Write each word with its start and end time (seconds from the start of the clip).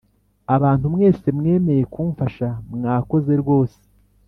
Abantu 0.55 0.85
mwese 0.93 1.27
mwemeye 1.37 1.83
kumfasha 1.93 2.47
mwakoze 2.73 3.33
rwose 3.41 3.79